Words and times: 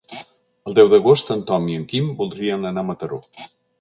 El 0.69 0.77
deu 0.77 0.87
d'agost 0.93 1.29
en 1.35 1.43
Tom 1.51 1.67
i 1.73 1.77
en 1.81 1.83
Quim 1.93 2.07
voldrien 2.23 2.67
anar 2.71 2.85
a 2.87 2.89
Mataró. 2.93 3.21